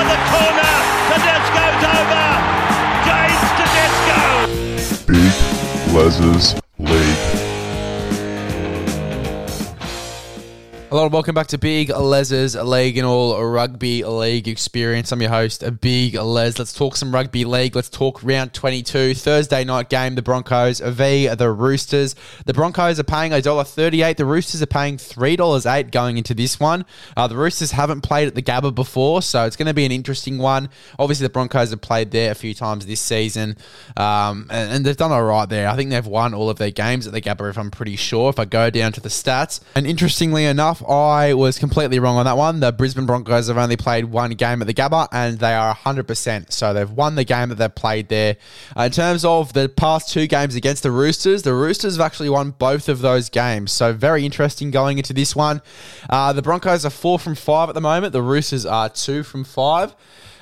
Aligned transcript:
for 0.00 0.08
the 0.08 0.20
corner. 0.32 0.72
Tedesco's 1.10 1.84
over. 1.98 2.26
James 3.04 3.42
Tedesco. 3.58 4.20
Big 5.06 5.34
Les's 5.94 6.54
Hello 10.90 11.04
and 11.04 11.12
welcome 11.12 11.36
back 11.36 11.46
to 11.46 11.56
Big 11.56 11.88
Les's 11.88 12.56
League 12.56 12.98
and 12.98 13.06
all 13.06 13.40
rugby 13.44 14.02
league 14.02 14.48
experience. 14.48 15.12
I'm 15.12 15.20
your 15.20 15.30
host, 15.30 15.62
Big 15.80 16.16
Les. 16.16 16.58
Let's 16.58 16.72
talk 16.72 16.96
some 16.96 17.14
rugby 17.14 17.44
league. 17.44 17.76
Let's 17.76 17.88
talk 17.88 18.20
round 18.24 18.52
22, 18.54 19.14
Thursday 19.14 19.62
night 19.62 19.88
game. 19.88 20.16
The 20.16 20.22
Broncos 20.22 20.80
v 20.80 21.28
the 21.28 21.48
Roosters. 21.48 22.16
The 22.44 22.54
Broncos 22.54 22.98
are 22.98 23.04
paying 23.04 23.30
$1.38. 23.30 24.16
The 24.16 24.24
Roosters 24.24 24.62
are 24.62 24.66
paying 24.66 24.96
$3.08 24.96 25.92
going 25.92 26.18
into 26.18 26.34
this 26.34 26.58
one. 26.58 26.84
Uh, 27.16 27.28
the 27.28 27.36
Roosters 27.36 27.70
haven't 27.70 28.00
played 28.00 28.26
at 28.26 28.34
the 28.34 28.42
Gabba 28.42 28.74
before, 28.74 29.22
so 29.22 29.44
it's 29.44 29.54
going 29.54 29.68
to 29.68 29.74
be 29.74 29.84
an 29.84 29.92
interesting 29.92 30.38
one. 30.38 30.70
Obviously, 30.98 31.24
the 31.24 31.30
Broncos 31.30 31.70
have 31.70 31.80
played 31.80 32.10
there 32.10 32.32
a 32.32 32.34
few 32.34 32.52
times 32.52 32.84
this 32.84 33.00
season, 33.00 33.56
um, 33.96 34.48
and, 34.50 34.72
and 34.72 34.84
they've 34.84 34.96
done 34.96 35.12
all 35.12 35.22
right 35.22 35.48
there. 35.48 35.68
I 35.68 35.76
think 35.76 35.90
they've 35.90 36.04
won 36.04 36.34
all 36.34 36.50
of 36.50 36.58
their 36.58 36.72
games 36.72 37.06
at 37.06 37.12
the 37.12 37.20
Gabba, 37.20 37.48
if 37.48 37.58
I'm 37.58 37.70
pretty 37.70 37.94
sure, 37.94 38.28
if 38.30 38.40
I 38.40 38.44
go 38.44 38.70
down 38.70 38.90
to 38.94 39.00
the 39.00 39.08
stats. 39.08 39.60
And 39.76 39.86
interestingly 39.86 40.46
enough, 40.46 40.79
I 40.88 41.34
was 41.34 41.58
completely 41.58 41.98
wrong 41.98 42.16
on 42.16 42.24
that 42.24 42.36
one. 42.36 42.60
The 42.60 42.72
Brisbane 42.72 43.06
Broncos 43.06 43.48
have 43.48 43.58
only 43.58 43.76
played 43.76 44.06
one 44.06 44.32
game 44.32 44.60
at 44.60 44.66
the 44.66 44.74
Gabba, 44.74 45.08
and 45.12 45.38
they 45.38 45.54
are 45.54 45.74
100%. 45.74 46.52
So 46.52 46.72
they've 46.72 46.90
won 46.90 47.14
the 47.14 47.24
game 47.24 47.48
that 47.50 47.56
they've 47.56 47.74
played 47.74 48.08
there. 48.08 48.36
Uh, 48.76 48.82
in 48.82 48.92
terms 48.92 49.24
of 49.24 49.52
the 49.52 49.68
past 49.68 50.12
two 50.12 50.26
games 50.26 50.54
against 50.54 50.82
the 50.82 50.90
Roosters, 50.90 51.42
the 51.42 51.54
Roosters 51.54 51.96
have 51.96 52.04
actually 52.04 52.30
won 52.30 52.52
both 52.52 52.88
of 52.88 53.00
those 53.00 53.28
games. 53.28 53.72
So 53.72 53.92
very 53.92 54.24
interesting 54.24 54.70
going 54.70 54.98
into 54.98 55.12
this 55.12 55.34
one. 55.36 55.62
Uh, 56.08 56.32
the 56.32 56.42
Broncos 56.42 56.84
are 56.84 56.90
four 56.90 57.18
from 57.18 57.34
five 57.34 57.68
at 57.68 57.74
the 57.74 57.80
moment. 57.80 58.12
The 58.12 58.22
Roosters 58.22 58.66
are 58.66 58.88
two 58.88 59.22
from 59.22 59.44
five. 59.44 59.94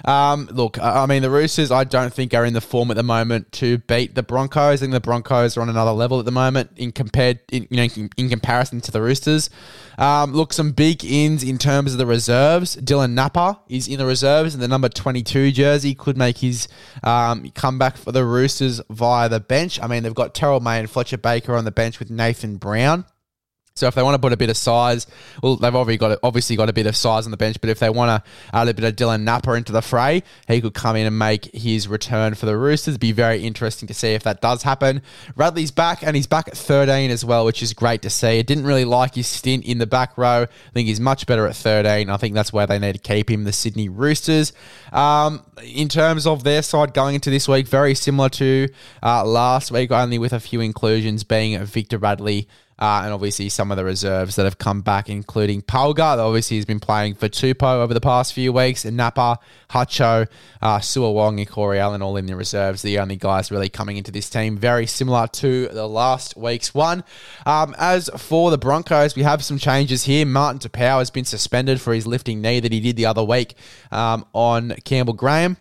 Um, 0.05 0.49
look, 0.53 0.79
I 0.81 1.07
mean, 1.07 1.23
the 1.23 1.31
Roosters, 1.31 1.71
I 1.71 1.85
don't 1.85 2.13
think 2.13 2.35
are 2.35 2.45
in 2.45 2.55
the 2.55 2.61
form 2.61 2.91
at 2.91 2.97
the 2.97 3.03
moment 3.03 3.53
to 3.53 3.79
beat 3.79 4.15
the 4.15 4.23
Broncos. 4.23 4.75
I 4.75 4.77
think 4.77 4.93
the 4.93 5.01
Broncos 5.01 5.57
are 5.57 5.61
on 5.61 5.69
another 5.69 5.91
level 5.91 6.19
at 6.19 6.25
the 6.25 6.33
moment 6.33 6.71
in 6.77 6.93
compared, 6.93 7.41
in, 7.51 7.67
you 7.71 7.77
know, 7.77 7.83
in, 7.83 8.11
in 8.17 8.29
comparison 8.29 8.81
to 8.83 8.93
the 8.93 9.01
Roosters. 9.01 9.51
Um, 9.99 10.33
look, 10.33 10.53
some 10.53 10.73
big 10.73 11.05
ins 11.05 11.43
in 11.43 11.59
terms 11.59 11.93
of 11.93 11.99
the 11.99 12.07
reserves. 12.07 12.77
Dylan 12.77 13.13
Napa 13.13 13.61
is 13.69 13.89
in 13.89 13.99
the 13.99 14.07
reserves, 14.07 14.55
and 14.55 14.63
the 14.63 14.69
number 14.69 14.89
22 14.89 15.53
jersey 15.53 15.95
could 15.95 16.17
make 16.17 16.39
his 16.39 16.69
um, 17.03 17.51
comeback 17.51 17.97
for 17.97 18.13
the 18.13 18.25
Roosters 18.25 18.81
via 18.91 19.29
the 19.29 19.41
bench. 19.41 19.81
I 19.83 19.87
mean, 19.87 20.03
they've 20.03 20.15
got 20.15 20.35
Terrell 20.35 20.61
May 20.61 20.79
and 20.79 20.91
Fletcher 20.91 21.19
Baker 21.19 21.55
on 21.55 21.65
the 21.65 21.71
bench 21.71 21.99
with 21.99 22.11
Nathan 22.11 22.57
Brown. 22.57 23.05
So 23.79 23.87
if 23.87 23.95
they 23.95 24.03
want 24.03 24.15
to 24.15 24.19
put 24.19 24.33
a 24.33 24.37
bit 24.37 24.51
of 24.51 24.57
size, 24.57 25.07
well, 25.43 25.57
they've 25.57 25.99
got 25.99 26.19
obviously 26.23 26.57
got 26.57 26.69
a 26.69 26.73
bit 26.73 26.87
of 26.87 26.97
size 26.97 27.27
on 27.27 27.31
the 27.31 27.37
bench. 27.37 27.61
But 27.61 27.71
if 27.71 27.79
they 27.79 27.91
want 27.91 28.25
to 28.25 28.31
add 28.53 28.69
a 28.69 28.75
bit 28.75 28.85
of 28.85 28.97
Dylan 28.97 29.23
Napa 29.23 29.53
into 29.55 29.73
the 29.73 29.83
fray, 29.83 30.23
he 30.47 30.61
could 30.61 30.75
come 30.75 30.97
in 30.97 31.07
and 31.07 31.19
make 31.19 31.47
his 31.55 31.89
return 31.89 32.35
for 32.35 32.47
the 32.47 32.57
Roosters. 32.57 32.99
Be 32.99 33.13
very 33.13 33.43
interesting 33.43 33.87
to 33.89 33.95
see 33.95 34.15
if 34.15 34.23
that 34.25 34.41
does 34.41 34.63
happen. 34.63 35.03
Radley's 35.37 35.71
back 35.71 36.03
and 36.03 36.17
he's 36.17 36.27
back 36.27 36.49
at 36.49 36.57
13 36.57 37.11
as 37.11 37.25
well, 37.25 37.45
which 37.45 37.63
is 37.63 37.73
great 37.73 38.03
to 38.03 38.11
see. 38.11 38.39
I 38.39 38.43
didn't 38.43 38.65
really 38.65 38.85
like 38.85 39.15
his 39.15 39.27
stint 39.27 39.65
in 39.65 39.79
the 39.79 39.87
back 39.87 40.19
row. 40.19 40.43
I 40.43 40.73
think 40.73 40.89
he's 40.89 41.01
much 41.01 41.27
better 41.27 41.47
at 41.47 41.57
13. 41.57 42.11
I 42.11 42.17
think 42.17 42.35
that's 42.35 42.53
where 42.53 42.67
they 42.67 42.79
need 42.79 42.95
to 42.95 42.99
keep 42.99 43.31
him. 43.31 43.45
The 43.45 43.53
Sydney 43.53 43.89
Roosters. 43.89 44.53
Um, 44.93 45.45
in 45.63 45.89
terms 45.89 46.27
of 46.27 46.45
their 46.45 46.63
side 46.63 46.95
going 46.95 47.15
into 47.15 47.31
this 47.31 47.49
week, 47.49 47.67
very 47.67 47.95
similar 47.95 48.29
to 48.31 48.69
uh, 49.03 49.25
last 49.25 49.71
week, 49.71 49.91
only 49.91 50.19
with 50.19 50.33
a 50.33 50.41
few 50.41 50.61
inclusions 50.61 51.25
being 51.25 51.63
Victor 51.65 51.99
Radley. 51.99 52.49
Uh, 52.79 53.03
and 53.05 53.13
obviously 53.13 53.49
some 53.49 53.71
of 53.71 53.77
the 53.77 53.85
reserves 53.85 54.37
that 54.37 54.45
have 54.45 54.59
come 54.59 54.81
back, 54.83 55.09
including 55.09 55.63
that 55.69 56.19
obviously 56.19 56.57
has 56.57 56.65
been 56.65 56.81
playing 56.81 57.15
for 57.15 57.29
Tupou 57.29 57.83
over 57.83 57.93
the 57.93 58.01
past 58.01 58.33
few 58.33 58.53
weeks, 58.53 58.85
and 58.85 58.97
Napa, 58.97 59.39
Hacho, 59.71 60.29
uh, 60.63 60.81
Sua 60.81 61.11
Wong, 61.11 61.39
and 61.39 61.49
Corey 61.49 61.79
Allan 61.79 62.03
all 62.03 62.17
in 62.17 62.27
the 62.27 62.37
reserves. 62.37 62.83
The 62.83 62.99
only 62.99 63.17
guys 63.17 63.51
really 63.51 63.69
coming 63.69 63.97
into 63.97 64.11
this 64.11 64.31
team, 64.31 64.57
very 64.57 64.87
similar 64.87 65.27
to 65.27 65.69
the 65.69 65.89
last 65.89 66.37
week's 66.37 66.75
one. 66.75 67.05
Um, 67.47 67.75
as 67.79 68.09
for 68.17 68.51
the 68.51 68.59
Broncos, 68.59 69.17
we 69.17 69.23
have 69.23 69.45
some 69.45 69.59
changes 69.59 70.05
here. 70.05 70.25
Martin 70.25 70.61
Taupau 70.61 70.99
has 70.99 71.11
been 71.11 71.25
suspended 71.25 71.81
for 71.81 71.93
his 71.93 72.07
lifting 72.07 72.41
knee 72.41 72.61
that 72.61 72.73
he 72.73 72.81
did 72.81 72.97
the 72.97 73.07
other 73.07 73.25
week 73.25 73.55
um, 73.91 74.25
on 74.33 74.75
Campbell 74.85 75.15
Graham. 75.15 75.57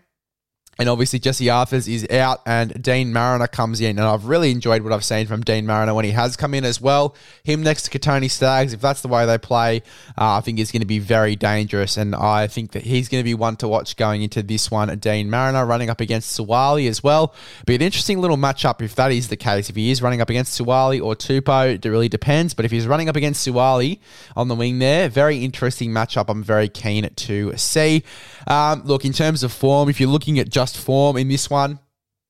And 0.79 0.89
obviously, 0.89 1.19
Jesse 1.19 1.45
Arthars 1.45 1.91
is 1.91 2.07
out, 2.09 2.41
and 2.45 2.81
Deine 2.81 3.11
Mariner 3.11 3.47
comes 3.47 3.81
in. 3.81 3.97
And 3.97 4.07
I've 4.07 4.25
really 4.25 4.51
enjoyed 4.51 4.83
what 4.83 4.93
I've 4.93 5.03
seen 5.03 5.25
from 5.27 5.41
Deine 5.41 5.65
Mariner 5.65 5.93
when 5.93 6.05
he 6.05 6.11
has 6.11 6.35
come 6.37 6.53
in 6.53 6.63
as 6.63 6.79
well. 6.79 7.15
Him 7.43 7.63
next 7.63 7.83
to 7.89 7.97
Kotoni 7.97 8.29
Staggs, 8.29 8.73
if 8.73 8.81
that's 8.81 9.01
the 9.01 9.07
way 9.07 9.25
they 9.25 9.37
play, 9.37 9.81
uh, 10.17 10.37
I 10.37 10.41
think 10.41 10.59
is 10.59 10.71
going 10.71 10.81
to 10.81 10.87
be 10.87 10.99
very 10.99 11.35
dangerous. 11.35 11.97
And 11.97 12.15
I 12.15 12.47
think 12.47 12.71
that 12.71 12.83
he's 12.83 13.09
going 13.09 13.21
to 13.21 13.25
be 13.25 13.33
one 13.33 13.55
to 13.57 13.67
watch 13.67 13.95
going 13.95 14.21
into 14.21 14.43
this 14.43 14.69
one. 14.69 14.95
Deine 14.99 15.29
Mariner 15.29 15.65
running 15.65 15.89
up 15.89 16.01
against 16.01 16.37
Suaalii 16.37 16.87
as 16.87 17.03
well. 17.03 17.33
Be 17.65 17.75
an 17.75 17.81
interesting 17.81 18.19
little 18.19 18.37
matchup 18.37 18.81
if 18.81 18.95
that 18.95 19.11
is 19.11 19.29
the 19.29 19.37
case. 19.37 19.69
If 19.69 19.75
he 19.75 19.89
is 19.89 20.01
running 20.01 20.21
up 20.21 20.29
against 20.29 20.59
Suaalii 20.59 21.03
or 21.03 21.15
Tupou, 21.15 21.73
it 21.73 21.85
really 21.85 22.09
depends. 22.09 22.53
But 22.53 22.65
if 22.65 22.71
he's 22.71 22.85
running 22.85 23.09
up 23.09 23.15
against 23.15 23.47
Suaalii 23.47 23.99
on 24.35 24.47
the 24.47 24.55
wing 24.55 24.79
there, 24.79 25.09
very 25.09 25.43
interesting 25.43 25.91
matchup. 25.91 26.25
I'm 26.29 26.43
very 26.43 26.69
keen 26.69 27.09
to 27.09 27.57
see. 27.57 28.03
Um, 28.45 28.83
look, 28.85 29.05
in 29.05 29.13
terms 29.13 29.43
of 29.43 29.51
form, 29.51 29.89
if 29.89 29.99
you're 29.99 30.09
looking 30.09 30.39
at 30.39 30.49
just 30.49 30.66
form 30.75 31.15
in 31.15 31.27
this 31.27 31.49
one, 31.49 31.79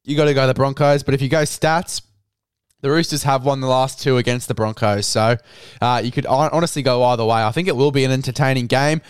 you 0.03 0.16
got 0.18 0.25
to 0.25 0.34
go 0.34 0.46
the 0.46 0.53
Broncos. 0.53 1.02
But 1.02 1.14
if 1.14 1.22
you 1.22 1.30
go 1.30 1.44
stats, 1.44 2.02
the 2.81 2.92
Roosters 2.92 3.24
have 3.24 3.44
won 3.44 3.62
the 3.62 3.68
last 3.68 4.02
two 4.02 4.18
against 4.18 4.48
the 4.48 4.53
Broncos, 4.53 5.08
so 5.08 5.38
uh, 5.81 6.02
you 6.03 6.12
could 6.12 6.28
honestly 6.28 6.84
go 6.84 7.03
either 7.06 7.26
way. 7.26 7.44
I 7.44 7.52
think 7.52 7.68
it 7.68 7.76
will 7.76 7.92
be 7.92 8.03
an 8.03 8.12
entertaining 8.12 8.68
game, 8.68 9.02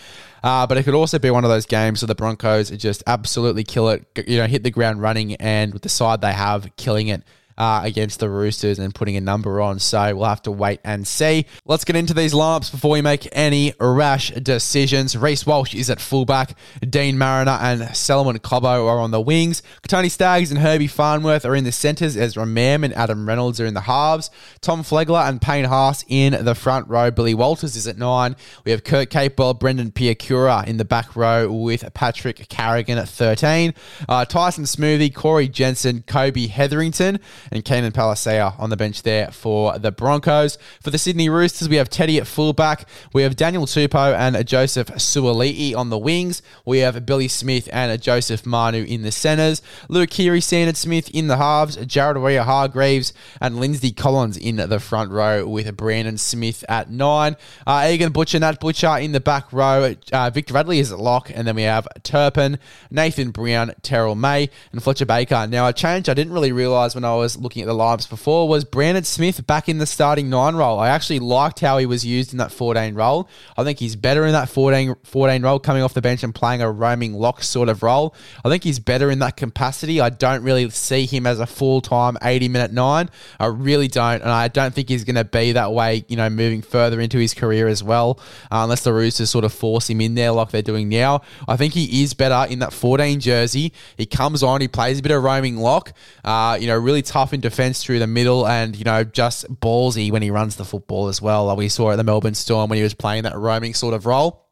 uh, 0.41 0.65
but 0.65 0.77
it 0.77 0.83
could 0.83 0.93
also 0.93 1.19
be 1.19 1.29
one 1.29 1.43
of 1.43 1.49
those 1.49 1.65
games 1.65 2.01
where 2.01 2.07
the 2.07 2.15
Broncos 2.15 2.69
just 2.69 3.03
absolutely 3.07 3.65
kill 3.65 3.89
it, 3.89 4.05
you 4.25 4.37
know, 4.37 4.47
hit 4.47 4.63
the 4.63 4.71
ground 4.71 5.01
running, 5.01 5.35
and 5.35 5.73
with 5.73 5.81
the 5.81 5.89
side 5.89 6.21
they 6.21 6.31
have, 6.31 6.69
killing 6.77 7.09
it 7.09 7.23
uh, 7.57 7.81
against 7.83 8.19
the 8.19 8.29
Roosters 8.29 8.79
and 8.79 8.93
putting 8.93 9.17
a 9.17 9.21
number 9.21 9.61
on. 9.61 9.79
So 9.79 10.15
we'll 10.15 10.27
have 10.27 10.41
to 10.43 10.51
wait 10.51 10.79
and 10.83 11.07
see. 11.07 11.45
Let's 11.65 11.83
get 11.83 11.95
into 11.95 12.13
these 12.13 12.33
lineups 12.33 12.71
before 12.71 12.91
we 12.91 13.01
make 13.01 13.27
any 13.31 13.73
rash 13.79 14.31
decisions. 14.31 15.17
Reece 15.17 15.45
Walsh 15.45 15.73
is 15.73 15.89
at 15.89 15.99
fullback. 15.99 16.55
Deine 16.87 17.17
Mariner 17.17 17.57
and 17.61 17.95
Selwyn 17.95 18.37
Cobbo 18.39 18.87
are 18.87 18.99
on 18.99 19.11
the 19.11 19.21
wings. 19.21 19.63
Tony 19.87 20.09
Staggs 20.09 20.51
and 20.51 20.59
Herbie 20.59 20.87
Farnworth 20.87 21.45
are 21.45 21.55
in 21.55 21.63
the 21.63 21.71
centres. 21.71 22.15
Ezra 22.15 22.45
Mam 22.45 22.83
and 22.83 22.93
Adam 22.93 23.27
Reynolds 23.27 23.59
are 23.59 23.65
in 23.65 23.73
the 23.73 23.81
halves. 23.81 24.29
Tom 24.61 24.83
Flegler 24.83 25.27
and 25.27 25.41
Payne 25.41 25.65
Haas 25.65 26.03
in 26.07 26.45
the 26.45 26.55
front 26.55 26.87
row. 26.87 27.11
Billy 27.11 27.33
Walters 27.33 27.75
is 27.75 27.87
at 27.87 27.97
nine. 27.97 28.35
We 28.65 28.71
have 28.71 28.83
Kurt 28.83 29.09
Capewell, 29.09 29.57
Brendan 29.59 29.91
Piakura 29.91 30.65
in 30.67 30.77
the 30.77 30.85
back 30.85 31.15
row 31.15 31.51
with 31.51 31.93
Patrick 31.93 32.49
Carrigan 32.49 32.97
at 32.97 33.09
13. 33.09 33.73
Uh, 34.07 34.25
Tyson 34.25 34.65
Smoothy, 34.65 35.13
Corey 35.13 35.47
Jensen, 35.47 36.03
Kobe 36.03 36.47
Hetherington, 36.47 37.19
and 37.51 37.63
Keenan 37.63 37.91
Palasia 37.91 38.59
on 38.59 38.69
the 38.69 38.77
bench 38.77 39.03
there 39.03 39.31
for 39.31 39.77
the 39.79 39.91
Broncos. 39.91 40.57
For 40.81 40.89
the 40.89 40.97
Sydney 40.97 41.29
Roosters, 41.29 41.69
we 41.69 41.77
have 41.77 41.89
Teddy 41.89 42.17
at 42.17 42.27
fullback. 42.27 42.87
We 43.13 43.23
have 43.23 43.35
Daniel 43.35 43.65
Tupou 43.65 44.15
and 44.15 44.47
Joseph 44.47 44.87
Suaalii 44.87 45.75
on 45.75 45.89
the 45.89 45.97
wings. 45.97 46.41
We 46.65 46.79
have 46.79 47.05
Billy 47.05 47.27
Smith 47.27 47.69
and 47.71 48.01
Joseph 48.01 48.45
Manu 48.45 48.83
in 48.83 49.03
the 49.03 49.11
centres. 49.11 49.61
Luke 49.89 50.09
Keary, 50.09 50.41
Sandon 50.41 50.75
Smith 50.75 51.09
in 51.11 51.27
the 51.27 51.37
halves. 51.37 51.77
Jared 51.77 52.17
Waerea-Hargreaves 52.17 53.13
and 53.41 53.59
Lindsay 53.59 53.91
Collins 53.91 54.37
in 54.37 54.57
the 54.57 54.79
front 54.79 55.11
row 55.11 55.47
with 55.47 55.75
Brandon 55.77 56.17
Smith 56.17 56.63
at 56.67 56.89
nine. 56.89 57.35
Uh, 57.65 57.87
Egan 57.89 58.11
Butcher, 58.11 58.39
Nat 58.39 58.59
Butcher 58.59 58.97
in 58.97 59.11
the 59.11 59.19
back 59.19 59.51
row. 59.53 59.95
Uh, 60.11 60.29
Victor 60.29 60.53
Radley 60.53 60.79
is 60.79 60.91
at 60.91 60.99
lock. 60.99 61.31
And 61.33 61.47
then 61.47 61.55
we 61.55 61.63
have 61.63 61.87
Turpin, 62.03 62.59
Nathan 62.89 63.31
Brown, 63.31 63.73
Terrell 63.81 64.15
May, 64.15 64.49
and 64.71 64.81
Fletcher 64.81 65.05
Baker. 65.05 65.47
Now, 65.47 65.67
a 65.67 65.73
change 65.73 66.09
I 66.09 66.13
didn't 66.13 66.33
really 66.33 66.51
realise 66.51 66.95
when 66.95 67.05
I 67.05 67.15
was 67.15 67.36
looking 67.37 67.61
at 67.61 67.67
the 67.67 67.73
lineups 67.73 68.09
before 68.09 68.47
was 68.47 68.63
Brandon 68.63 69.03
Smith 69.03 69.45
back 69.47 69.69
in 69.69 69.77
the 69.77 69.85
starting 69.85 70.29
nine 70.29 70.55
role. 70.55 70.79
I 70.79 70.89
actually 70.89 71.19
liked 71.19 71.59
how 71.59 71.77
he 71.77 71.85
was 71.85 72.05
used 72.05 72.31
in 72.31 72.37
that 72.37 72.51
14 72.51 72.95
role. 72.95 73.29
I 73.57 73.63
think 73.63 73.79
he's 73.79 73.95
better 73.95 74.25
in 74.25 74.33
that 74.33 74.49
14, 74.49 74.95
14 75.03 75.41
role, 75.43 75.59
coming 75.59 75.83
off 75.83 75.93
the 75.93 76.01
bench 76.01 76.23
and 76.23 76.33
playing 76.33 76.61
a 76.61 76.71
roaming 76.71 77.13
lock 77.13 77.43
sort 77.43 77.69
of 77.69 77.83
role. 77.83 78.15
I 78.43 78.49
think 78.49 78.63
he's 78.63 78.79
better 78.79 79.09
in 79.11 79.19
that 79.19 79.37
capacity. 79.37 80.01
I 80.01 80.09
don't 80.09 80.43
really 80.43 80.69
see 80.69 81.05
him 81.05 81.27
as 81.27 81.39
a 81.39 81.45
full 81.45 81.81
time 81.81 82.17
80 82.21 82.49
minute 82.49 82.71
nine. 82.71 83.09
I 83.39 83.47
really 83.47 83.87
don't. 83.87 84.21
And 84.21 84.31
I 84.31 84.47
don't 84.47 84.73
think 84.73 84.89
he's 84.89 85.03
going 85.03 85.15
to 85.15 85.25
be 85.25 85.53
that 85.53 85.71
way, 85.71 86.05
you 86.07 86.17
know, 86.17 86.29
moving 86.29 86.61
further 86.61 86.99
into 86.99 87.17
his 87.17 87.33
career 87.33 87.67
as 87.67 87.83
well, 87.83 88.19
uh, 88.51 88.63
unless 88.63 88.83
the 88.83 88.93
Roosters 88.93 89.29
sort 89.29 89.45
of 89.45 89.53
force 89.53 89.89
him 89.89 90.01
in 90.01 90.15
there 90.15 90.31
like 90.31 90.51
they're 90.51 90.61
doing 90.61 90.89
now. 90.89 91.21
I 91.47 91.57
think 91.57 91.73
he 91.73 92.03
is 92.03 92.13
better 92.13 92.51
in 92.51 92.59
that 92.59 92.73
14 92.73 93.19
jersey. 93.19 93.73
He 93.97 94.05
comes 94.05 94.43
on, 94.43 94.61
he 94.61 94.67
plays 94.67 94.99
a 94.99 95.01
bit 95.01 95.11
of 95.11 95.23
roaming 95.23 95.57
lock, 95.57 95.93
uh, 96.23 96.57
you 96.59 96.67
know, 96.67 96.77
really 96.77 97.01
tough 97.01 97.26
in 97.33 97.41
defence 97.41 97.83
through 97.83 97.99
the 97.99 98.07
middle 98.07 98.47
and, 98.47 98.75
you 98.75 98.83
know, 98.83 99.03
just 99.03 99.45
ballsy 99.61 100.11
when 100.11 100.21
he 100.21 100.31
runs 100.31 100.55
the 100.55 100.65
football 100.65 101.07
as 101.07 101.21
well. 101.21 101.45
Like 101.45 101.57
we 101.57 101.69
saw 101.69 101.91
at 101.91 101.95
the 101.97 102.03
Melbourne 102.03 102.33
Storm 102.33 102.69
when 102.69 102.77
he 102.77 102.83
was 102.83 102.93
playing 102.93 103.23
that 103.23 103.37
roaming 103.37 103.73
sort 103.73 103.93
of 103.93 104.05
role. 104.05 104.46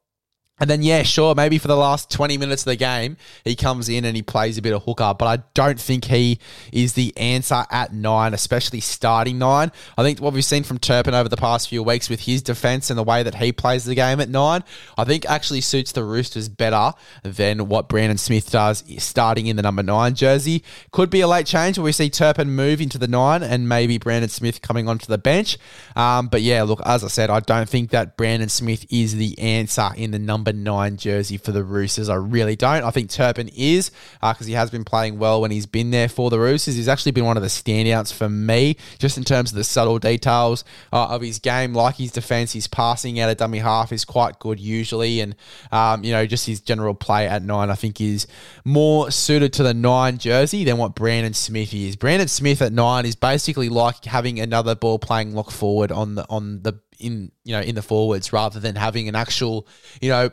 And 0.57 0.69
then, 0.69 0.84
yeah, 0.84 1.04
sure, 1.04 1.36
maybe 1.36 1.57
for 1.57 1.68
the 1.68 1.75
last 1.75 2.10
20 2.10 2.38
minutes 2.38 2.62
of 2.62 2.68
the 2.68 2.78
game, 2.78 3.18
he 3.44 3.57
comes 3.57 3.90
in 3.90 4.06
and 4.06 4.16
he 4.16 4.22
plays 4.22 4.57
a 4.57 4.62
bit 4.62 4.74
of 4.74 4.84
hooker, 4.84 5.13
but 5.19 5.25
I 5.25 5.44
don't 5.54 5.80
think 5.80 6.06
he 6.06 6.40
is 6.72 6.94
the 6.94 7.12
answer 7.18 7.66
at 7.69 7.94
nine, 7.94 8.34
especially 8.34 8.80
starting 8.80 9.38
nine. 9.38 9.74
I 9.98 10.04
think 10.04 10.22
what 10.22 10.31
we've 10.31 10.46
seen 10.46 10.63
from 10.63 10.78
Turpin 10.78 11.13
over 11.13 11.28
the 11.28 11.36
past 11.36 11.68
few 11.68 11.84
weeks 11.84 12.10
with 12.10 12.22
his 12.22 12.42
defense 12.42 12.90
and 12.90 12.98
the 12.98 13.04
way 13.04 13.22
that 13.22 13.36
he 13.36 13.52
plays 13.52 13.84
the 13.84 13.96
game 13.96 14.22
at 14.22 14.30
nine, 14.30 14.63
I 14.98 15.04
think 15.04 15.25
actually 15.25 15.60
suits 15.60 15.92
the 15.92 16.06
Roosters 16.06 16.48
better 16.48 16.94
than 17.24 17.68
what 17.68 17.90
Brandon 17.90 18.18
Smith 18.18 18.50
does 18.50 18.81
starting 19.00 19.48
in 19.48 19.58
the 19.58 19.62
number 19.62 19.84
nine 19.84 20.16
jersey. 20.16 20.63
Could 20.92 21.10
be 21.10 21.19
a 21.19 21.28
late 21.28 21.48
change 21.48 21.78
where 21.78 21.84
we 21.84 21.92
see 21.92 22.10
Turpin 22.10 22.50
move 22.51 22.80
into 22.80 22.98
the 22.98 23.10
nine 23.10 23.44
and 23.44 23.68
maybe 23.68 23.98
Brandon 23.98 24.30
Smith 24.30 24.62
coming 24.62 24.88
onto 24.88 25.08
the 25.08 25.18
bench. 25.18 25.58
Um, 25.98 26.30
but 26.30 26.42
yeah, 26.44 26.63
look, 26.63 26.80
as 26.86 27.04
I 27.04 27.10
said, 27.10 27.30
I 27.30 27.42
don't 27.42 27.68
think 27.68 27.90
that 27.90 28.16
Brandon 28.16 28.48
Smith 28.48 28.86
is 28.90 29.16
the 29.16 29.38
answer 29.38 29.90
in 29.98 30.12
the 30.12 30.19
number 30.19 30.45
number 30.46 30.64
nine 30.64 30.98
jersey 30.98 31.38
for 31.38 31.52
the 31.52 31.64
Roosters. 31.64 32.10
I 32.10 32.16
really 32.16 32.56
don't. 32.56 32.84
I 32.84 32.92
think 32.92 33.10
Turpin 33.10 33.50
is 33.56 33.92
because 34.22 34.42
uh, 34.42 34.46
he 34.46 34.54
has 34.54 34.70
been 34.70 34.84
playing 34.84 35.18
well 35.18 35.42
when 35.42 35.52
he's 35.52 35.66
been 35.66 35.92
there 35.92 36.08
for 36.08 36.30
the 36.30 36.40
Roosters. 36.40 36.76
He's 36.76 36.88
actually 36.88 37.14
been 37.14 37.26
one 37.26 37.38
of 37.38 37.44
the 37.44 37.50
standouts 37.50 38.14
for 38.14 38.30
me, 38.30 38.78
just 39.00 39.18
in 39.18 39.24
terms 39.24 39.52
of 39.52 39.58
the 39.58 39.64
subtle 39.64 40.00
details 40.00 40.64
uh, 40.94 41.08
of 41.08 41.22
his 41.22 41.40
game, 41.40 41.74
like 41.74 41.96
his 41.96 42.12
defense, 42.12 42.54
his 42.54 42.68
passing 42.68 43.20
out 43.20 43.30
of 43.30 43.38
dummy 43.38 43.60
half 43.60 43.92
is 43.92 44.06
quite 44.06 44.40
good 44.40 44.60
usually, 44.60 45.20
and 45.20 45.36
um, 45.72 46.04
you 46.04 46.12
know 46.12 46.26
just 46.26 46.46
his 46.46 46.62
general 46.62 46.94
play 46.94 47.28
at 47.28 47.44
nine. 47.44 47.70
I 47.70 47.76
think 47.76 48.00
is 48.00 48.28
more 48.64 49.10
suited 49.12 49.54
to 49.54 49.64
the 49.64 49.74
nine 49.74 50.18
jersey 50.18 50.64
than 50.64 50.78
what 50.78 50.96
Brandon 50.96 51.34
Smith 51.34 51.74
is. 51.74 51.96
Brandon 51.96 52.28
Smith 52.28 52.62
at 52.62 52.72
nine 52.72 53.06
is 53.06 53.16
basically 53.16 53.70
like 53.70 54.06
having 54.06 54.40
another 54.40 54.76
ball 54.76 55.00
playing 55.00 55.34
lock 55.34 55.52
forward 55.52 55.92
on 55.92 56.16
the 56.16 56.26
on 56.30 56.62
the 56.62 56.80
in 57.00 57.32
you 57.44 57.54
know 57.54 57.62
in 57.62 57.76
the 57.76 57.82
forwards 57.82 58.34
rather 58.34 58.60
than 58.60 58.76
having 58.76 59.08
an 59.08 59.16
actual 59.16 59.68
you 60.02 60.10
know 60.10 60.30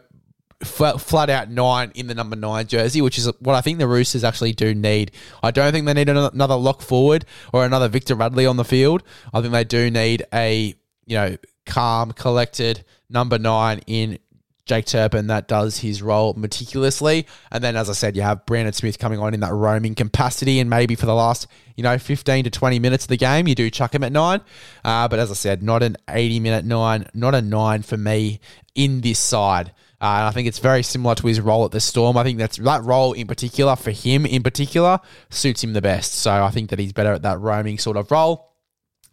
flat, 0.64 1.31
out 1.31 1.50
nine 1.50 1.93
in 1.94 2.06
the 2.06 2.14
number 2.14 2.37
nine 2.37 2.67
jersey, 2.67 3.00
which 3.00 3.19
is 3.19 3.31
what 3.41 3.55
I 3.55 3.61
think 3.61 3.79
the 3.79 3.87
Roosters 3.87 4.25
actually 4.25 4.53
do 4.53 4.75
need. 4.75 5.12
I 5.43 5.50
don't 5.50 5.73
think 5.73 5.87
they 5.87 5.94
need 5.94 6.09
another 6.09 6.55
lock 6.55 6.82
forward 6.82 7.25
or 7.53 7.64
another 7.64 7.88
Victor 7.88 8.14
Radley 8.14 8.47
on 8.47 8.56
the 8.56 8.64
field. 8.64 9.03
I 9.32 9.41
think 9.41 9.53
they 9.53 9.64
do 9.64 9.91
need 9.91 10.25
a 10.32 10.75
you 11.06 11.17
know 11.17 11.37
calm, 11.67 12.12
collected 12.12 12.85
number 13.09 13.38
nine 13.38 13.81
in 13.87 14.19
Jake 14.64 14.87
Turpin 14.87 15.26
that 15.26 15.49
does 15.49 15.79
his 15.79 16.03
role 16.03 16.35
meticulously. 16.35 17.26
And 17.50 17.62
then, 17.62 17.76
as 17.76 17.91
I 17.91 17.94
said, 17.94 18.17
you 18.17 18.23
have 18.23 18.47
Brandon 18.47 18.73
Smith 18.73 18.99
coming 18.99 19.19
on 19.19 19.35
in 19.35 19.41
that 19.41 19.53
roaming 19.53 19.94
capacity, 19.94 20.61
and 20.61 20.70
maybe 20.70 20.94
for 20.94 21.06
the 21.06 21.14
last, 21.14 21.49
you 21.76 21.82
know, 21.82 21.99
15 21.99 22.44
to 22.44 22.50
20 22.50 22.79
minutes 22.79 23.05
of 23.05 23.09
the 23.09 23.17
game, 23.17 23.49
you 23.49 23.55
do 23.55 23.70
chuck 23.70 23.94
him 23.94 24.05
at 24.05 24.12
nine. 24.12 24.41
Uh, 24.85 25.09
but 25.09 25.19
as 25.19 25.31
I 25.31 25.35
said, 25.35 25.62
not 25.62 25.82
an 25.82 25.97
80 26.09 26.41
minute 26.41 26.64
nine, 26.64 27.06
not 27.14 27.35
a 27.35 27.43
nine 27.43 27.82
for 27.82 27.97
me 27.97 28.41
in 28.75 29.00
this 29.00 29.19
side. 29.19 29.73
Uh, 30.00 30.19
and 30.19 30.26
I 30.26 30.31
think 30.32 30.49
it's 30.49 30.59
very 30.59 30.82
similar 30.82 31.14
to 31.14 31.26
his 31.29 31.41
role 31.41 31.64
at 31.64 31.70
the 31.70 31.81
Storm. 31.81 32.17
I 32.17 32.25
think 32.25 32.38
that's 32.38 32.56
that 32.56 32.82
role 32.82 33.12
in 33.12 33.29
particular 33.29 33.76
for 33.76 33.93
him 33.93 34.26
in 34.26 34.43
particular 34.43 34.99
suits 35.31 35.62
him 35.62 35.75
the 35.75 35.82
best. 35.82 36.14
So 36.14 36.43
I 36.43 36.50
think 36.50 36.70
that 36.70 36.81
he's 36.81 36.93
better 36.93 37.12
at 37.12 37.23
that 37.23 37.38
roaming 37.38 37.79
sort 37.79 37.97
of 37.97 38.11
role. 38.11 38.51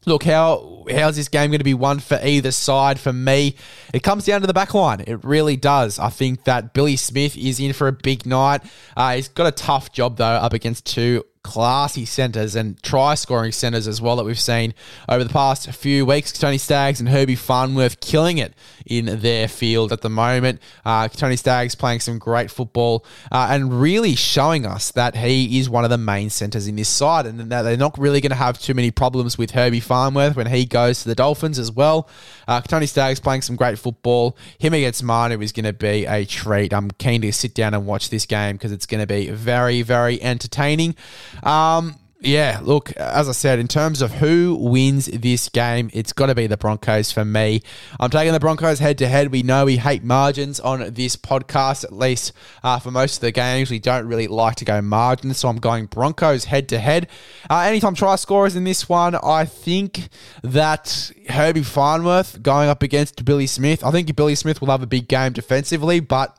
Look, 0.05 0.23
how 0.23 0.85
how's 0.89 1.17
this 1.17 1.27
game 1.27 1.51
going 1.51 1.59
to 1.59 1.63
be 1.63 1.73
won 1.73 1.99
for 1.99 2.19
either 2.23 2.51
side? 2.51 2.99
For 2.99 3.11
me, 3.11 3.55
it 3.93 4.01
comes 4.01 4.25
down 4.25 4.41
to 4.41 4.47
the 4.47 4.53
back 4.53 4.73
line. 4.73 5.03
It 5.05 5.23
really 5.23 5.57
does. 5.57 5.99
I 5.99 6.09
think 6.09 6.45
that 6.45 6.73
Billy 6.73 6.95
Smith 6.95 7.37
is 7.37 7.59
in 7.59 7.73
for 7.73 7.87
a 7.87 7.91
big 7.91 8.25
night. 8.25 8.61
Uh, 8.95 9.15
he's 9.15 9.27
got 9.27 9.47
a 9.47 9.51
tough 9.51 9.91
job 9.91 10.17
though, 10.17 10.25
up 10.25 10.53
against 10.53 10.85
two 10.85 11.25
classy 11.41 12.05
centres 12.05 12.53
and 12.53 12.81
try 12.83 13.15
scoring 13.15 13.51
centres 13.51 13.87
as 13.87 14.01
well 14.01 14.17
that 14.17 14.25
we've 14.25 14.39
seen 14.39 14.73
over 15.07 15.23
the 15.23 15.29
past 15.29 15.71
few 15.71 16.05
weeks. 16.05 16.31
Tony 16.33 16.57
Staggs 16.57 16.99
and 16.99 17.07
Herbie 17.09 17.35
Farnworth 17.35 18.01
killing 18.01 18.37
it 18.37 18.53
in 18.85 19.21
their 19.21 19.47
field 19.47 19.91
at 19.93 20.01
the 20.01 20.09
moment. 20.09 20.61
Uh, 20.83 21.07
Tony 21.07 21.37
Staggs 21.37 21.75
playing 21.75 22.01
some 22.01 22.19
great 22.19 22.51
football 22.51 23.05
uh, 23.31 23.47
and 23.49 23.81
really 23.81 24.15
showing 24.15 24.65
us 24.65 24.91
that 24.91 25.15
he 25.15 25.59
is 25.59 25.69
one 25.69 25.83
of 25.83 25.89
the 25.89 25.97
main 25.97 26.29
centres 26.29 26.67
in 26.67 26.75
this 26.75 26.89
side 26.89 27.25
and 27.25 27.39
that 27.51 27.61
they're 27.61 27.77
not 27.77 27.97
really 27.97 28.19
going 28.19 28.31
to 28.31 28.35
have 28.35 28.59
too 28.59 28.73
many 28.73 28.91
problems 28.91 29.37
with 29.37 29.51
Herbie 29.51 29.79
Farnworth 29.79 30.35
when 30.35 30.47
he 30.47 30.65
goes 30.65 31.03
to 31.03 31.07
the 31.07 31.15
Dolphins 31.15 31.57
as 31.57 31.71
well. 31.71 32.09
Uh, 32.47 32.59
Tony 32.61 32.85
Staggs 32.85 33.19
playing 33.19 33.43
some 33.43 33.55
great 33.55 33.79
football. 33.79 34.35
Him 34.57 34.73
against 34.73 35.03
Manu 35.03 35.39
is 35.39 35.51
going 35.51 35.65
to 35.65 35.73
be 35.73 36.05
a 36.05 36.25
treat. 36.25 36.73
I'm 36.73 36.91
keen 36.91 37.21
to 37.21 37.31
sit 37.31 37.53
down 37.53 37.73
and 37.73 37.85
watch 37.85 38.09
this 38.09 38.25
game 38.25 38.55
because 38.55 38.71
it's 38.71 38.85
going 38.85 39.01
to 39.01 39.07
be 39.07 39.29
very, 39.29 39.81
very 39.83 40.21
entertaining. 40.21 40.95
Um, 41.43 41.95
yeah, 42.21 42.59
look, 42.61 42.91
as 42.97 43.29
I 43.29 43.31
said, 43.31 43.59
in 43.59 43.69
terms 43.69 44.01
of 44.01 44.11
who 44.11 44.57
wins 44.59 45.05
this 45.05 45.47
game, 45.47 45.89
it's 45.93 46.11
got 46.11 46.25
to 46.25 46.35
be 46.35 46.47
the 46.47 46.57
Broncos 46.57 47.13
for 47.13 47.23
me. 47.23 47.61
I'm 47.97 48.09
taking 48.09 48.33
the 48.33 48.41
Broncos 48.41 48.79
head 48.79 48.97
to 48.97 49.07
head. 49.07 49.31
We 49.31 49.41
know 49.41 49.63
we 49.63 49.77
hate 49.77 50.03
margins 50.03 50.59
on 50.59 50.93
this 50.93 51.15
podcast, 51.15 51.85
at 51.85 51.93
least 51.93 52.33
uh, 52.61 52.77
for 52.79 52.91
most 52.91 53.15
of 53.15 53.21
the 53.21 53.31
games. 53.31 53.71
We 53.71 53.79
don't 53.79 54.05
really 54.05 54.27
like 54.27 54.55
to 54.55 54.65
go 54.65 54.81
margins, 54.81 55.37
so 55.37 55.47
I'm 55.47 55.59
going 55.59 55.85
Broncos 55.85 56.43
head 56.43 56.67
to 56.69 56.79
head. 56.79 57.07
Anytime 57.49 57.95
try 57.95 58.17
scorers 58.17 58.57
in 58.57 58.65
this 58.65 58.89
one, 58.89 59.15
I 59.15 59.45
think 59.45 60.09
that 60.43 61.13
Herbie 61.29 61.63
Farnworth 61.63 62.43
going 62.43 62.67
up 62.67 62.83
against 62.83 63.23
Billy 63.23 63.47
Smith. 63.47 63.81
I 63.81 63.91
think 63.91 64.13
Billy 64.13 64.35
Smith 64.35 64.59
will 64.59 64.71
have 64.71 64.83
a 64.83 64.87
big 64.87 65.07
game 65.07 65.31
defensively, 65.31 66.01
but 66.01 66.37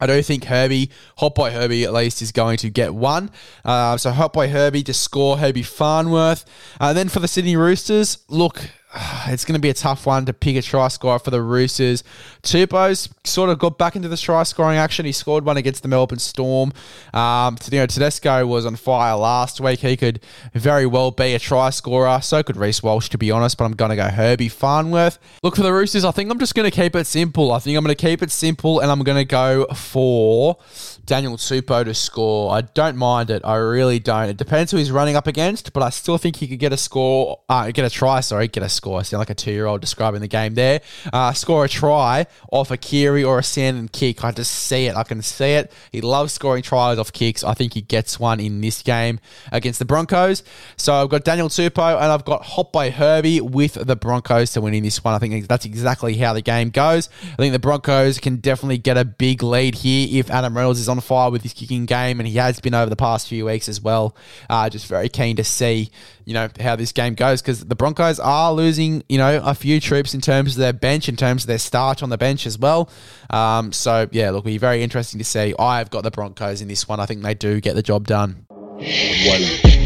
I 0.00 0.06
do 0.06 0.22
think 0.22 0.44
Herbie, 0.44 0.90
Hot 1.18 1.34
Boy 1.34 1.50
Herbie 1.50 1.84
at 1.84 1.92
least, 1.92 2.22
is 2.22 2.32
going 2.32 2.56
to 2.58 2.70
get 2.70 2.94
one. 2.94 3.30
Uh, 3.64 3.96
so 3.96 4.10
Hot 4.10 4.32
Boy 4.32 4.48
Herbie 4.48 4.82
to 4.84 4.94
score 4.94 5.38
Herbie 5.38 5.62
Farnworth. 5.62 6.44
Uh, 6.80 6.92
then 6.92 7.08
for 7.08 7.20
the 7.20 7.28
Sydney 7.28 7.56
Roosters, 7.56 8.18
look, 8.28 8.70
it's 9.26 9.44
going 9.44 9.54
to 9.54 9.60
be 9.60 9.70
a 9.70 9.74
tough 9.74 10.06
one 10.06 10.26
to 10.26 10.32
pick 10.32 10.56
a 10.56 10.62
try 10.62 10.88
scorer 10.88 11.18
for 11.18 11.30
the 11.30 11.40
Roosters. 11.40 12.02
Tupou's 12.42 13.08
sort 13.24 13.50
of 13.50 13.58
got 13.58 13.78
back 13.78 13.94
into 13.94 14.08
the 14.08 14.16
try 14.16 14.42
scoring 14.42 14.78
action. 14.78 15.06
He 15.06 15.12
scored 15.12 15.44
one 15.44 15.56
against 15.56 15.82
the 15.82 15.88
Melbourne 15.88 16.18
Storm. 16.18 16.72
Um, 17.14 17.56
you 17.70 17.78
know, 17.78 17.86
Tedesco 17.86 18.46
was 18.46 18.66
on 18.66 18.76
fire 18.76 19.16
last 19.16 19.60
week. 19.60 19.80
He 19.80 19.96
could 19.96 20.20
very 20.54 20.86
well 20.86 21.10
be 21.10 21.34
a 21.34 21.38
try 21.38 21.70
scorer. 21.70 22.20
So 22.20 22.42
could 22.42 22.56
Reece 22.56 22.82
Walsh, 22.82 23.08
to 23.10 23.18
be 23.18 23.30
honest. 23.30 23.58
But 23.58 23.66
I'm 23.66 23.72
going 23.72 23.90
to 23.90 23.96
go 23.96 24.08
Herbie 24.08 24.48
Farnworth. 24.48 25.18
Look 25.42 25.56
for 25.56 25.62
the 25.62 25.72
Roosters. 25.72 26.04
I 26.04 26.10
think 26.10 26.30
I'm 26.30 26.38
just 26.38 26.54
going 26.54 26.68
to 26.68 26.74
keep 26.74 26.96
it 26.96 27.06
simple. 27.06 27.52
I 27.52 27.60
think 27.60 27.76
I'm 27.76 27.84
going 27.84 27.94
to 27.94 28.00
keep 28.00 28.22
it 28.22 28.30
simple, 28.30 28.80
and 28.80 28.90
I'm 28.90 29.02
going 29.02 29.18
to 29.18 29.24
go 29.24 29.66
for 29.66 30.58
Daniel 31.06 31.36
Tupou 31.36 31.84
to 31.84 31.94
score. 31.94 32.52
I 32.52 32.62
don't 32.62 32.96
mind 32.96 33.30
it. 33.30 33.42
I 33.44 33.56
really 33.56 33.98
don't. 34.00 34.28
It 34.28 34.36
depends 34.36 34.72
who 34.72 34.78
he's 34.78 34.90
running 34.90 35.14
up 35.14 35.26
against, 35.26 35.72
but 35.72 35.82
I 35.82 35.90
still 35.90 36.18
think 36.18 36.36
he 36.36 36.48
could 36.48 36.58
get 36.58 36.72
a 36.72 36.76
score, 36.76 37.40
uh, 37.48 37.70
get 37.70 37.84
a 37.84 37.90
try. 37.90 38.20
Sorry, 38.20 38.48
get 38.48 38.62
a 38.62 38.68
score. 38.68 38.79
I 38.86 39.02
sound 39.02 39.20
like 39.20 39.30
a 39.30 39.34
two 39.34 39.52
year 39.52 39.66
old 39.66 39.80
describing 39.80 40.20
the 40.20 40.28
game 40.28 40.54
there. 40.54 40.80
Uh, 41.12 41.32
score 41.32 41.64
a 41.64 41.68
try 41.68 42.26
off 42.50 42.70
a 42.70 42.76
Keary 42.76 43.24
or 43.24 43.38
a 43.38 43.42
Sandon 43.42 43.88
kick. 43.88 44.24
I 44.24 44.32
just 44.32 44.52
see 44.52 44.86
it. 44.86 44.96
I 44.96 45.02
can 45.02 45.22
see 45.22 45.52
it. 45.52 45.72
He 45.92 46.00
loves 46.00 46.32
scoring 46.32 46.62
tries 46.62 46.98
off 46.98 47.12
kicks. 47.12 47.44
I 47.44 47.54
think 47.54 47.74
he 47.74 47.82
gets 47.82 48.18
one 48.18 48.40
in 48.40 48.60
this 48.60 48.82
game 48.82 49.20
against 49.52 49.78
the 49.78 49.84
Broncos. 49.84 50.42
So 50.76 50.94
I've 50.94 51.08
got 51.08 51.24
Daniel 51.24 51.48
Tupou 51.48 51.96
and 51.96 52.12
I've 52.12 52.24
got 52.24 52.42
Hot 52.42 52.72
by 52.72 52.90
Herbie 52.90 53.40
with 53.40 53.74
the 53.74 53.96
Broncos 53.96 54.52
to 54.52 54.60
winning 54.60 54.82
this 54.82 55.02
one. 55.02 55.14
I 55.14 55.18
think 55.18 55.48
that's 55.48 55.64
exactly 55.64 56.16
how 56.16 56.32
the 56.32 56.42
game 56.42 56.70
goes. 56.70 57.08
I 57.32 57.36
think 57.36 57.52
the 57.52 57.58
Broncos 57.58 58.18
can 58.18 58.36
definitely 58.36 58.78
get 58.78 58.96
a 58.96 59.04
big 59.04 59.42
lead 59.42 59.74
here 59.76 60.08
if 60.20 60.30
Adam 60.30 60.56
Reynolds 60.56 60.80
is 60.80 60.88
on 60.88 61.00
fire 61.00 61.30
with 61.30 61.42
his 61.42 61.52
kicking 61.52 61.86
game, 61.86 62.20
and 62.20 62.28
he 62.28 62.36
has 62.36 62.60
been 62.60 62.74
over 62.74 62.88
the 62.88 62.96
past 62.96 63.28
few 63.28 63.46
weeks 63.46 63.68
as 63.68 63.80
well. 63.80 64.16
Uh, 64.48 64.68
just 64.70 64.86
very 64.86 65.08
keen 65.08 65.36
to 65.36 65.44
see, 65.44 65.90
you 66.24 66.34
know, 66.34 66.48
how 66.60 66.76
this 66.76 66.92
game 66.92 67.14
goes 67.14 67.42
because 67.42 67.64
the 67.64 67.74
Broncos 67.74 68.20
are 68.20 68.52
losing, 68.52 68.69
you 68.78 69.18
know, 69.18 69.40
a 69.44 69.54
few 69.54 69.80
troops 69.80 70.14
in 70.14 70.20
terms 70.20 70.52
of 70.52 70.60
their 70.60 70.72
bench, 70.72 71.08
in 71.08 71.16
terms 71.16 71.44
of 71.44 71.48
their 71.48 71.58
start 71.58 72.02
on 72.02 72.10
the 72.10 72.18
bench 72.18 72.46
as 72.46 72.58
well. 72.58 72.88
Um, 73.30 73.72
so 73.72 74.08
yeah, 74.12 74.30
look, 74.30 74.42
it'll 74.42 74.52
be 74.52 74.58
very 74.58 74.82
interesting 74.82 75.18
to 75.18 75.24
see. 75.24 75.54
I've 75.58 75.90
got 75.90 76.02
the 76.02 76.10
Broncos 76.10 76.62
in 76.62 76.68
this 76.68 76.88
one. 76.88 77.00
I 77.00 77.06
think 77.06 77.22
they 77.22 77.34
do 77.34 77.60
get 77.60 77.74
the 77.74 77.82
job 77.82 78.06
done. 78.06 78.46
One. 78.50 79.79